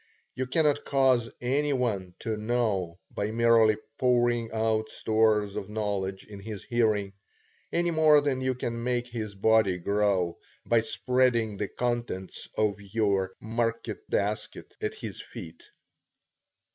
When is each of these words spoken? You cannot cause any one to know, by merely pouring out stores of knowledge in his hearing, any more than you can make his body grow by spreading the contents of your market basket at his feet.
You 0.33 0.47
cannot 0.47 0.83
cause 0.83 1.29
any 1.41 1.73
one 1.73 2.15
to 2.21 2.35
know, 2.35 2.97
by 3.11 3.29
merely 3.29 3.77
pouring 3.99 4.51
out 4.51 4.89
stores 4.89 5.55
of 5.55 5.69
knowledge 5.69 6.25
in 6.25 6.39
his 6.39 6.63
hearing, 6.63 7.13
any 7.71 7.91
more 7.91 8.19
than 8.19 8.41
you 8.41 8.55
can 8.55 8.83
make 8.83 9.05
his 9.05 9.35
body 9.35 9.77
grow 9.77 10.39
by 10.65 10.81
spreading 10.81 11.57
the 11.57 11.67
contents 11.67 12.49
of 12.57 12.81
your 12.81 13.35
market 13.39 14.09
basket 14.09 14.73
at 14.81 14.95
his 14.95 15.21
feet. 15.21 15.61